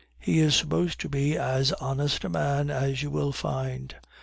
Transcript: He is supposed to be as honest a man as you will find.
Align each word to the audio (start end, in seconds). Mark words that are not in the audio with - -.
He 0.17 0.39
is 0.39 0.55
supposed 0.55 0.99
to 1.01 1.09
be 1.09 1.37
as 1.37 1.73
honest 1.73 2.23
a 2.23 2.29
man 2.29 2.71
as 2.71 3.03
you 3.03 3.11
will 3.11 3.31
find. 3.31 3.93